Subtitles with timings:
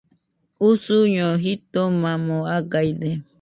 [0.69, 3.11] Usuño jitomamo agaide.